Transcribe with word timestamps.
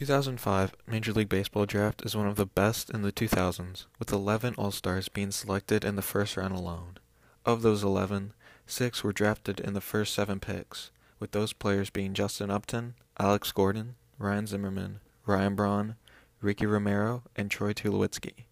2005 0.00 0.72
Major 0.86 1.12
League 1.12 1.28
Baseball 1.28 1.66
draft 1.66 2.00
is 2.06 2.16
one 2.16 2.26
of 2.26 2.36
the 2.36 2.46
best 2.46 2.88
in 2.88 3.02
the 3.02 3.12
2000s, 3.12 3.84
with 3.98 4.10
11 4.10 4.54
All-Stars 4.56 5.10
being 5.10 5.30
selected 5.30 5.84
in 5.84 5.94
the 5.94 6.00
first 6.00 6.38
round 6.38 6.54
alone. 6.54 6.96
Of 7.44 7.60
those 7.60 7.84
11, 7.84 8.32
6 8.66 9.04
were 9.04 9.12
drafted 9.12 9.60
in 9.60 9.74
the 9.74 9.80
first 9.82 10.14
7 10.14 10.40
picks, 10.40 10.90
with 11.18 11.32
those 11.32 11.52
players 11.52 11.90
being 11.90 12.14
Justin 12.14 12.50
Upton, 12.50 12.94
Alex 13.18 13.52
Gordon, 13.52 13.96
Ryan 14.16 14.46
Zimmerman, 14.46 15.00
Ryan 15.26 15.54
Braun, 15.54 15.96
Ricky 16.40 16.64
Romero, 16.64 17.24
and 17.36 17.50
Troy 17.50 17.74
Tulowitzki. 17.74 18.46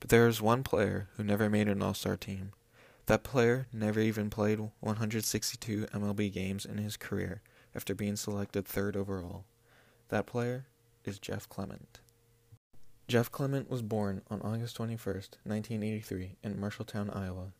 But 0.00 0.08
there 0.08 0.26
is 0.26 0.42
one 0.42 0.64
player 0.64 1.10
who 1.16 1.22
never 1.22 1.48
made 1.48 1.68
an 1.68 1.80
All-Star 1.80 2.16
team. 2.16 2.50
That 3.06 3.22
player 3.22 3.68
never 3.72 4.00
even 4.00 4.30
played 4.30 4.58
162 4.80 5.86
MLB 5.94 6.32
games 6.32 6.66
in 6.66 6.78
his 6.78 6.96
career 6.96 7.40
after 7.72 7.94
being 7.94 8.16
selected 8.16 8.66
third 8.66 8.96
overall. 8.96 9.44
That 10.08 10.26
player 10.26 10.66
is 11.04 11.18
Jeff 11.18 11.48
Clement. 11.48 12.00
Jeff 13.08 13.30
Clement 13.30 13.70
was 13.70 13.82
born 13.82 14.22
on 14.30 14.42
August 14.42 14.76
21, 14.76 14.98
1983, 15.44 16.36
in 16.42 16.54
Marshalltown, 16.56 17.14
Iowa. 17.16 17.52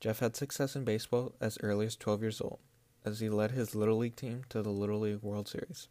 Jeff 0.00 0.20
had 0.20 0.36
success 0.36 0.76
in 0.76 0.84
baseball 0.84 1.34
as 1.40 1.58
early 1.62 1.86
as 1.86 1.96
12 1.96 2.22
years 2.22 2.40
old, 2.40 2.58
as 3.04 3.20
he 3.20 3.28
led 3.28 3.50
his 3.50 3.74
Little 3.74 3.98
League 3.98 4.16
team 4.16 4.42
to 4.50 4.62
the 4.62 4.70
Little 4.70 5.00
League 5.00 5.22
World 5.22 5.48
Series. 5.48 5.88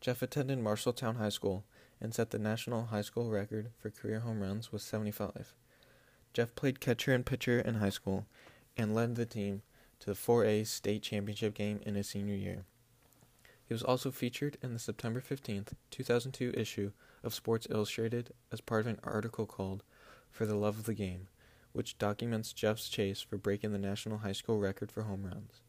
Jeff 0.00 0.20
attended 0.20 0.58
Marshalltown 0.58 1.16
High 1.16 1.28
School 1.28 1.64
and 2.00 2.12
set 2.12 2.30
the 2.30 2.38
national 2.38 2.86
high 2.86 3.02
school 3.02 3.30
record 3.30 3.70
for 3.78 3.88
career 3.88 4.20
home 4.20 4.40
runs 4.40 4.72
with 4.72 4.82
75. 4.82 5.54
Jeff 6.34 6.54
played 6.54 6.80
catcher 6.80 7.14
and 7.14 7.24
pitcher 7.24 7.60
in 7.60 7.76
high 7.76 7.90
school 7.90 8.26
and 8.76 8.94
led 8.94 9.14
the 9.14 9.24
team 9.24 9.62
to 10.00 10.06
the 10.06 10.16
4A 10.16 10.66
state 10.66 11.02
championship 11.02 11.54
game 11.54 11.80
in 11.86 11.94
his 11.94 12.08
senior 12.08 12.34
year. 12.34 12.64
He 13.72 13.74
was 13.74 13.82
also 13.82 14.10
featured 14.10 14.58
in 14.62 14.74
the 14.74 14.78
September 14.78 15.22
15, 15.22 15.64
2002 15.90 16.52
issue 16.54 16.92
of 17.24 17.32
Sports 17.32 17.66
Illustrated 17.70 18.34
as 18.52 18.60
part 18.60 18.82
of 18.82 18.86
an 18.86 19.00
article 19.02 19.46
called 19.46 19.82
For 20.30 20.44
the 20.44 20.56
Love 20.56 20.78
of 20.78 20.84
the 20.84 20.92
Game, 20.92 21.28
which 21.72 21.96
documents 21.96 22.52
Jeff's 22.52 22.90
chase 22.90 23.22
for 23.22 23.38
breaking 23.38 23.72
the 23.72 23.78
national 23.78 24.18
high 24.18 24.32
school 24.32 24.58
record 24.58 24.92
for 24.92 25.04
home 25.04 25.24
runs. 25.24 25.62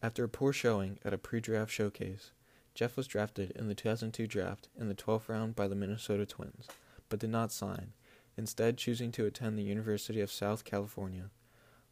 After 0.00 0.22
a 0.22 0.28
poor 0.28 0.52
showing 0.52 1.00
at 1.04 1.12
a 1.12 1.18
pre 1.18 1.40
draft 1.40 1.72
showcase, 1.72 2.30
Jeff 2.72 2.96
was 2.96 3.08
drafted 3.08 3.50
in 3.56 3.66
the 3.66 3.74
2002 3.74 4.28
draft 4.28 4.68
in 4.78 4.86
the 4.86 4.94
12th 4.94 5.28
round 5.28 5.56
by 5.56 5.66
the 5.66 5.74
Minnesota 5.74 6.24
Twins, 6.24 6.68
but 7.08 7.18
did 7.18 7.30
not 7.30 7.50
sign, 7.50 7.94
instead, 8.36 8.78
choosing 8.78 9.10
to 9.10 9.26
attend 9.26 9.58
the 9.58 9.64
University 9.64 10.20
of 10.20 10.30
South 10.30 10.62
California. 10.64 11.30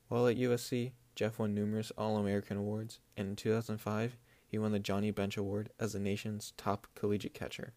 While 0.07 0.29
at 0.29 0.37
USC, 0.37 0.93
Jeff 1.17 1.41
won 1.41 1.53
numerous 1.53 1.91
All 1.99 2.17
American 2.17 2.59
awards, 2.59 3.01
and 3.17 3.27
in 3.31 3.35
2005, 3.35 4.17
he 4.53 4.59
won 4.59 4.71
the 4.71 4.79
Johnny 4.79 5.11
Bench 5.11 5.39
Award 5.39 5.71
as 5.81 5.95
the 5.95 5.99
nation's 5.99 6.53
top 6.59 6.87
collegiate 6.95 7.33
catcher. 7.33 7.73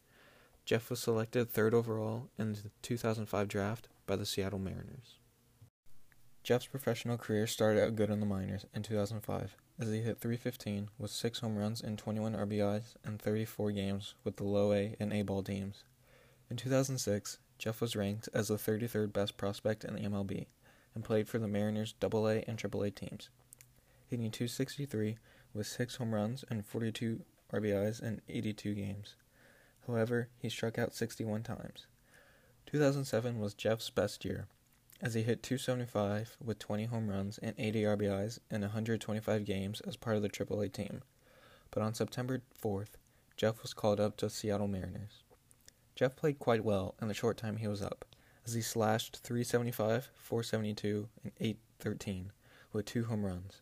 Jeff 0.65 0.89
was 0.89 0.99
selected 0.99 1.49
third 1.49 1.73
overall 1.73 2.29
in 2.37 2.51
the 2.51 2.69
2005 2.81 3.47
draft 3.47 3.87
by 4.05 4.17
the 4.17 4.25
Seattle 4.25 4.59
Mariners. 4.59 5.15
Jeff's 6.43 6.67
professional 6.67 7.17
career 7.17 7.47
started 7.47 7.81
out 7.81 7.95
good 7.95 8.09
in 8.09 8.19
the 8.19 8.25
minors 8.25 8.65
in 8.75 8.83
2005 8.83 9.55
as 9.79 9.87
he 9.89 10.01
hit 10.01 10.19
315 10.19 10.89
with 10.99 11.11
6 11.11 11.39
home 11.39 11.55
runs 11.55 11.79
and 11.79 11.97
21 11.97 12.33
RBIs 12.33 12.95
in 13.07 13.19
34 13.19 13.71
games 13.71 14.13
with 14.25 14.35
the 14.35 14.43
low 14.43 14.73
A 14.73 14.97
and 14.99 15.13
A 15.13 15.21
ball 15.21 15.43
teams. 15.43 15.85
In 16.51 16.57
2006, 16.57 17.37
Jeff 17.57 17.79
was 17.79 17.95
ranked 17.95 18.27
as 18.33 18.49
the 18.49 18.55
33rd 18.55 19.13
best 19.13 19.37
prospect 19.37 19.85
in 19.85 19.95
the 19.95 20.01
MLB 20.01 20.47
and 20.93 21.05
played 21.05 21.29
for 21.29 21.39
the 21.39 21.47
Mariners 21.47 21.95
AA 22.03 22.41
and 22.47 22.57
AAA 22.57 22.93
teams, 22.93 23.29
hitting 24.09 24.29
263 24.29 25.17
with 25.55 25.67
6 25.67 25.95
home 25.95 26.13
runs 26.13 26.43
and 26.49 26.65
42 26.65 27.21
RBIs 27.53 28.03
in 28.03 28.21
82 28.27 28.73
games. 28.73 29.15
However, 29.87 30.29
he 30.37 30.49
struck 30.49 30.77
out 30.77 30.93
61 30.93 31.43
times. 31.43 31.87
2007 32.65 33.39
was 33.39 33.53
Jeff's 33.53 33.89
best 33.89 34.25
year, 34.25 34.47
as 35.01 35.13
he 35.13 35.21
hit 35.21 35.43
275 35.43 36.37
with 36.43 36.59
20 36.59 36.85
home 36.85 37.07
runs 37.07 37.37
and 37.37 37.53
80 37.57 37.83
RBIs 37.83 38.39
in 38.49 38.61
125 38.61 39.45
games 39.45 39.81
as 39.81 39.95
part 39.95 40.17
of 40.17 40.21
the 40.21 40.29
AAA 40.29 40.73
team. 40.73 41.01
But 41.71 41.83
on 41.83 41.93
September 41.93 42.41
4th, 42.61 42.97
Jeff 43.37 43.61
was 43.61 43.73
called 43.73 43.99
up 43.99 44.17
to 44.17 44.29
Seattle 44.29 44.67
Mariners. 44.67 45.23
Jeff 45.95 46.15
played 46.15 46.39
quite 46.39 46.63
well 46.63 46.95
in 47.01 47.07
the 47.07 47.13
short 47.13 47.37
time 47.37 47.57
he 47.57 47.67
was 47.67 47.81
up, 47.81 48.05
as 48.45 48.53
he 48.53 48.61
slashed 48.61 49.19
375, 49.23 50.09
472, 50.15 51.07
and 51.23 51.31
813 51.39 52.31
with 52.73 52.85
two 52.85 53.05
home 53.05 53.25
runs. 53.25 53.61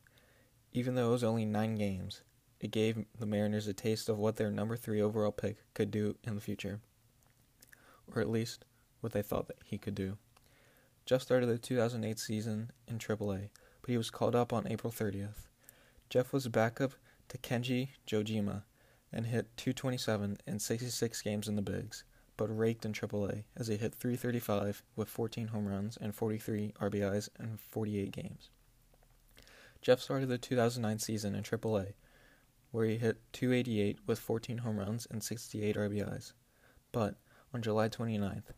Even 0.76 0.96
though 0.96 1.10
it 1.10 1.12
was 1.12 1.24
only 1.24 1.46
nine 1.46 1.76
games, 1.76 2.22
it 2.60 2.72
gave 2.72 3.06
the 3.20 3.28
Mariners 3.28 3.68
a 3.68 3.74
taste 3.74 4.10
of 4.10 4.18
what 4.18 4.38
their 4.38 4.50
number 4.50 4.76
three 4.76 5.00
overall 5.00 5.32
pick 5.32 5.58
could 5.76 5.92
do 5.92 6.16
in 6.24 6.34
the 6.34 6.42
future. 6.42 6.80
Or 8.14 8.22
at 8.22 8.30
least, 8.30 8.66
what 9.00 9.14
they 9.14 9.22
thought 9.22 9.48
that 9.48 9.58
he 9.64 9.78
could 9.78 9.94
do. 9.94 10.18
Jeff 11.06 11.22
started 11.22 11.46
the 11.46 11.60
2008 11.60 12.18
season 12.18 12.72
in 12.88 12.98
AAA, 12.98 13.50
but 13.82 13.92
he 13.92 13.98
was 13.98 14.10
called 14.10 14.36
up 14.36 14.52
on 14.52 14.68
April 14.68 14.92
30th. 14.92 15.48
Jeff 16.10 16.34
was 16.34 16.48
backup 16.48 16.94
to 17.30 17.38
Kenji 17.38 17.90
Johjima 18.08 18.64
and 19.12 19.28
hit 19.28 19.56
227 19.58 20.38
in 20.48 20.58
66 20.58 21.22
games 21.22 21.48
in 21.48 21.56
the 21.56 21.62
Bigs, 21.62 22.04
but 22.36 22.48
raked 22.48 22.84
in 22.84 22.94
AAA 22.94 23.44
as 23.56 23.68
he 23.68 23.78
hit 23.78 23.94
335 23.94 24.82
with 24.96 25.08
14 25.08 25.50
home 25.50 25.68
runs 25.68 25.98
and 25.98 26.16
43 26.16 26.74
RBIs 26.82 27.30
in 27.40 27.58
48 27.58 28.12
games. 28.12 28.50
Jeff 29.84 30.00
started 30.00 30.30
the 30.30 30.38
2009 30.38 30.98
season 30.98 31.36
in 31.36 31.44
AAA, 31.44 31.92
where 32.72 32.86
he 32.86 32.98
hit 32.98 33.18
288 33.34 34.00
with 34.08 34.18
14 34.18 34.60
home 34.60 34.80
runs 34.80 35.06
and 35.12 35.22
68 35.22 35.76
RBIs. 35.76 36.32
But 36.94 37.16
on 37.54 37.62
July 37.62 37.90
29th, 37.90 38.54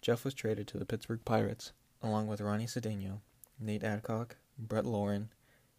Jeff 0.00 0.24
was 0.24 0.32
traded 0.32 0.66
to 0.68 0.78
the 0.78 0.86
Pittsburgh 0.86 1.20
Pirates, 1.22 1.72
along 2.02 2.28
with 2.28 2.40
Ronny 2.40 2.64
Cedeno, 2.64 3.20
Nate 3.60 3.84
Adcock, 3.84 4.36
Brett 4.58 4.86
Lorin, 4.86 5.28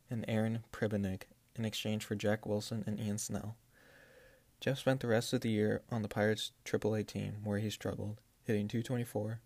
and 0.07 0.23
Aaron 0.27 0.63
Pribanic 0.71 1.23
in 1.55 1.65
exchange 1.65 2.05
for 2.05 2.13
Jack 2.13 2.45
Wilson 2.45 2.83
and 2.85 2.99
Ian 2.99 3.17
Snell. 3.17 3.55
Jeff 4.59 4.77
spent 4.77 4.99
the 4.99 5.07
rest 5.07 5.33
of 5.33 5.41
the 5.41 5.49
year 5.49 5.81
on 5.89 6.03
the 6.03 6.07
Pirates 6.07 6.51
AAA 6.63 7.07
team, 7.07 7.37
where 7.43 7.57
he 7.57 7.71
struggled, 7.71 8.21
hitting 8.43 8.67
224 8.67 9.39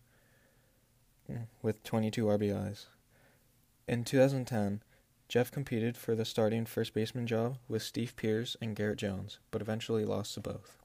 mm, 1.31 1.47
with 1.61 1.81
22 1.83 2.25
RBIs. 2.25 2.87
In 3.87 4.03
2010, 4.03 4.81
Jeff 5.27 5.51
competed 5.51 5.97
for 5.97 6.15
the 6.15 6.23
starting 6.23 6.65
first 6.65 6.93
baseman 6.93 7.25
job 7.25 7.57
with 7.67 7.81
Steve 7.81 8.15
Pearce 8.15 8.55
and 8.61 8.75
Garrett 8.75 8.99
Jones, 8.99 9.39
but 9.49 9.61
eventually 9.61 10.05
lost 10.05 10.35
to 10.35 10.39
both. 10.39 10.77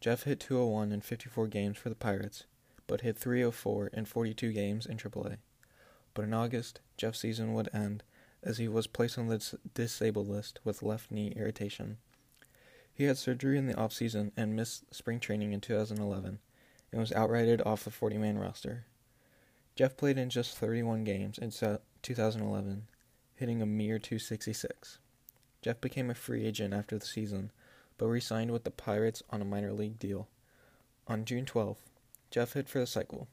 Jeff 0.00 0.22
hit 0.22 0.40
201 0.40 0.92
in 0.92 1.02
54 1.02 1.46
games 1.46 1.76
for 1.76 1.90
the 1.90 1.94
Pirates, 1.94 2.44
but 2.86 3.02
hit 3.02 3.18
304 3.18 3.88
in 3.88 4.06
42 4.06 4.52
games 4.52 4.86
in 4.86 4.96
AAA. 4.96 5.36
But 6.14 6.24
in 6.24 6.32
August, 6.32 6.80
Jeff's 6.96 7.20
season 7.20 7.52
would 7.52 7.68
end 7.74 8.02
as 8.42 8.56
he 8.56 8.66
was 8.66 8.86
placed 8.86 9.18
on 9.18 9.28
the 9.28 9.58
disabled 9.74 10.28
list 10.28 10.58
with 10.64 10.82
left 10.82 11.10
knee 11.10 11.34
irritation. 11.36 11.98
He 12.92 13.04
had 13.04 13.18
surgery 13.18 13.58
in 13.58 13.66
the 13.66 13.74
offseason 13.74 14.32
and 14.36 14.56
missed 14.56 14.92
spring 14.94 15.20
training 15.20 15.52
in 15.52 15.60
2011 15.60 16.38
and 16.92 17.00
was 17.00 17.12
outrighted 17.12 17.64
off 17.64 17.84
the 17.84 17.90
40 17.90 18.16
man 18.16 18.38
roster. 18.38 18.86
Jeff 19.76 19.96
played 19.96 20.18
in 20.18 20.30
just 20.30 20.56
31 20.56 21.04
games 21.04 21.38
in 21.38 21.50
2011 22.02 22.86
hitting 23.40 23.62
a 23.62 23.66
mere 23.66 23.98
266. 23.98 24.98
Jeff 25.62 25.80
became 25.80 26.10
a 26.10 26.14
free 26.14 26.44
agent 26.44 26.74
after 26.74 26.98
the 26.98 27.06
season, 27.06 27.50
but 27.96 28.06
re 28.06 28.20
signed 28.20 28.50
with 28.50 28.64
the 28.64 28.70
Pirates 28.70 29.22
on 29.30 29.40
a 29.40 29.46
minor 29.46 29.72
league 29.72 29.98
deal. 29.98 30.28
On 31.08 31.24
June 31.24 31.46
12th, 31.46 31.88
Jeff 32.30 32.52
hit 32.52 32.68
for 32.68 32.80
the 32.80 32.86
cycle. 32.86 33.28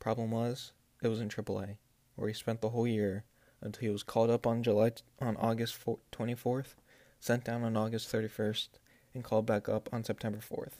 Problem 0.00 0.32
was, 0.32 0.72
it 1.02 1.08
was 1.08 1.20
in 1.20 1.28
AAA, 1.28 1.76
where 2.16 2.26
he 2.26 2.34
spent 2.34 2.60
the 2.62 2.70
whole 2.70 2.86
year 2.86 3.22
until 3.60 3.80
he 3.80 3.88
was 3.90 4.02
called 4.02 4.28
up 4.28 4.44
on 4.44 4.64
July 4.64 4.90
on 5.20 5.36
August 5.36 5.78
24th, 6.12 6.74
sent 7.20 7.44
down 7.44 7.62
on 7.62 7.76
August 7.76 8.12
31st, 8.12 8.68
and 9.14 9.22
called 9.22 9.46
back 9.46 9.68
up 9.68 9.88
on 9.92 10.02
September 10.02 10.38
4th. 10.38 10.74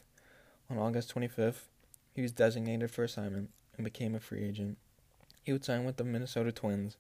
On 0.69 0.79
August 0.79 1.15
25th, 1.15 1.69
he 2.13 2.23
was 2.23 2.33
designated 2.33 2.91
for 2.91 3.05
assignment 3.05 3.51
and 3.77 3.85
became 3.85 4.17
a 4.17 4.21
free 4.21 4.43
agent. 4.45 4.79
He 5.45 5.53
would 5.53 5.65
sign 5.65 5.85
with 5.85 5.97
the 5.97 6.05
Minnesota 6.05 6.51
Twins 6.51 6.97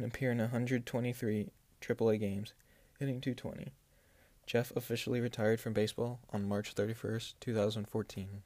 and 0.00 0.10
appear 0.10 0.32
in 0.32 0.38
123 0.38 1.50
AAA 1.80 2.20
games, 2.20 2.54
hitting 2.98 3.20
220. 3.20 3.72
Jeff 4.46 4.74
officially 4.74 5.20
retired 5.20 5.60
from 5.60 5.74
baseball 5.74 6.20
on 6.32 6.48
March 6.48 6.72
31, 6.72 7.20
2014. 7.38 8.42